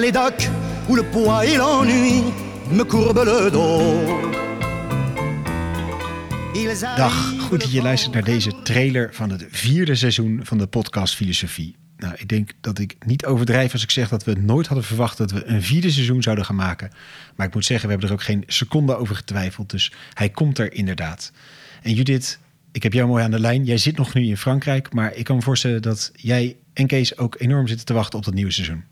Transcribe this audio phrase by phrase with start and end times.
[0.00, 0.48] Médoc,
[0.88, 2.22] où le poids et l'ennui
[2.70, 4.26] me courbent le dos.
[6.96, 11.14] Dag, goed dat je luistert naar deze trailer van het vierde seizoen van de podcast
[11.14, 11.76] Filosofie.
[11.96, 15.18] Nou, ik denk dat ik niet overdrijf als ik zeg dat we nooit hadden verwacht
[15.18, 16.90] dat we een vierde seizoen zouden gaan maken.
[17.36, 19.70] Maar ik moet zeggen, we hebben er ook geen seconde over getwijfeld.
[19.70, 21.32] Dus hij komt er inderdaad.
[21.82, 22.38] En Judith,
[22.72, 23.64] ik heb jou mooi aan de lijn.
[23.64, 27.18] Jij zit nog nu in Frankrijk, maar ik kan me voorstellen dat jij en Kees
[27.18, 28.84] ook enorm zitten te wachten op dat nieuwe seizoen.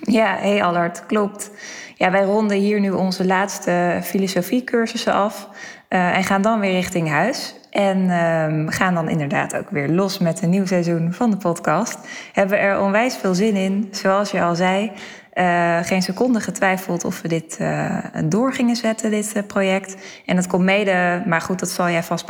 [0.00, 1.50] Ja, hey Allard, klopt.
[1.94, 5.48] Ja, wij ronden hier nu onze laatste filosofiecursussen af
[5.88, 7.54] uh, en gaan dan weer richting huis.
[7.70, 11.98] En uh, gaan dan inderdaad ook weer los met een nieuw seizoen van de podcast.
[12.32, 13.88] Hebben er onwijs veel zin in.
[13.90, 14.92] Zoals je al zei,
[15.34, 19.96] uh, geen seconde getwijfeld of we dit uh, door gingen zetten, dit uh, project.
[20.26, 22.26] En dat komt mede, maar goed, dat zal jij vast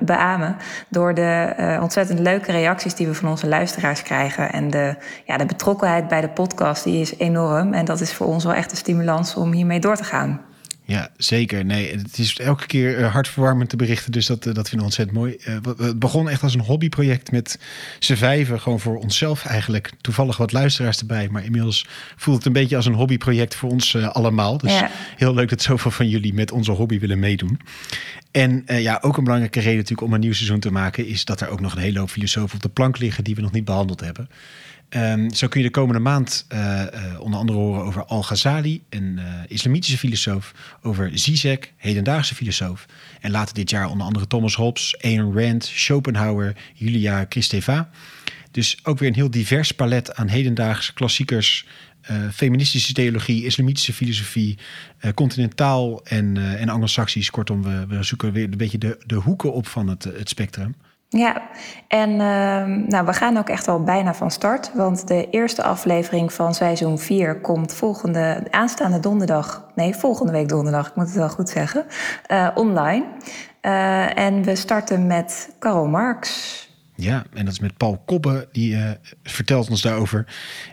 [0.00, 0.56] beamen
[0.88, 4.52] door de ontzettend leuke reacties die we van onze luisteraars krijgen.
[4.52, 7.72] En de, ja, de betrokkenheid bij de podcast, die is enorm.
[7.72, 10.40] En dat is voor ons wel echt een stimulans om hiermee door te gaan.
[10.90, 11.64] Ja, zeker.
[11.64, 14.12] Nee, het is elke keer uh, hartverwarmend te berichten.
[14.12, 15.36] Dus dat, uh, dat vinden we ontzettend mooi.
[15.48, 17.58] Uh, het begon echt als een hobbyproject met
[17.98, 18.60] z'n vijven.
[18.60, 19.90] Gewoon voor onszelf eigenlijk.
[20.00, 21.28] Toevallig wat luisteraars erbij.
[21.28, 24.58] Maar inmiddels voelt het een beetje als een hobbyproject voor ons allemaal.
[24.58, 24.90] Dus ja.
[25.16, 27.60] heel leuk dat zoveel van jullie met onze hobby willen meedoen.
[28.30, 31.06] En ja, ook een belangrijke reden natuurlijk om een nieuw seizoen te maken...
[31.06, 33.24] is dat er ook nog een hele hoop filosofen op de plank liggen...
[33.24, 34.28] die we nog niet behandeld hebben.
[34.96, 36.58] Um, zo kun je de komende maand uh,
[36.94, 42.86] uh, onder andere horen over Al-Ghazali, een uh, islamitische filosoof, over Zizek, hedendaagse filosoof.
[43.20, 47.90] En later dit jaar onder andere Thomas Hobbes, Ayn Rand, Schopenhauer, Julia Kristeva.
[48.50, 51.66] Dus ook weer een heel divers palet aan hedendaagse klassiekers,
[52.32, 54.58] feministische theologie, islamitische filosofie,
[55.14, 57.30] continentaal en, en anglo-saxisch.
[57.30, 60.74] Kortom, we, we, zoeken weer een beetje de, de hoeken op van het, het spectrum.
[61.12, 61.42] Ja,
[61.88, 64.70] en uh, nou, we gaan ook echt al bijna van start.
[64.74, 69.68] Want de eerste aflevering van seizoen 4 komt volgende, aanstaande donderdag.
[69.74, 71.84] Nee, volgende week donderdag, ik moet het wel goed zeggen.
[72.28, 73.04] Uh, online.
[73.62, 76.69] Uh, en we starten met Karl Marx.
[77.00, 78.90] Ja, en dat is met Paul Kobbe, die uh,
[79.22, 80.26] vertelt ons daarover.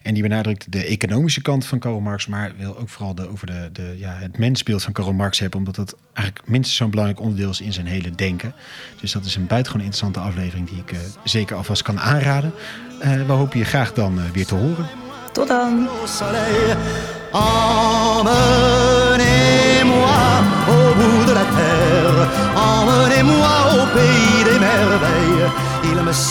[0.04, 3.48] En die benadrukt de economische kant van Karl Marx, maar wil ook vooral de, over
[3.48, 7.22] de, de, ja, het mensbeeld van Karl Marx hebben, omdat dat eigenlijk minstens zo'n belangrijk
[7.22, 8.54] onderdeel is in zijn hele denken.
[9.00, 12.54] Dus dat is een buitengewoon interessante aflevering die ik uh, zeker alvast kan aanraden.
[13.04, 14.88] Uh, we hopen je graag dan weer te horen.
[15.32, 15.88] Tot dan!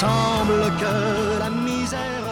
[0.07, 2.26] semble que la misère